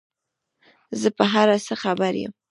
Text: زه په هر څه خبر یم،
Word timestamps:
زه 1.01 1.09
په 1.17 1.23
هر 1.33 1.47
څه 1.67 1.73
خبر 1.83 2.13
یم، 2.23 2.31